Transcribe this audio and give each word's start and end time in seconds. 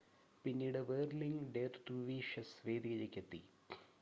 പിന്നീട് 0.45 0.77
whirling 0.77 1.53
dervishes 1.53 2.67
വേദിയിലേക്ക് 2.67 3.19
എത്തി 3.19 3.41